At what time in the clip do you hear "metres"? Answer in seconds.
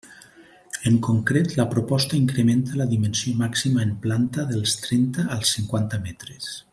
6.09-6.55